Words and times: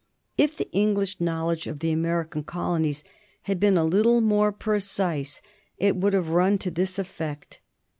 If 0.35 0.57
the 0.57 0.67
English 0.71 1.21
knowledge 1.21 1.67
of 1.67 1.77
the 1.77 1.91
American 1.91 2.41
colonies 2.41 3.03
had 3.43 3.59
been 3.59 3.77
a 3.77 3.85
little 3.85 4.19
more 4.19 4.51
precise 4.51 5.43
it 5.77 5.95
would 5.95 6.13
have 6.13 6.29
run 6.29 6.57
to 6.57 6.71
this 6.71 6.97
effect. 6.97 7.61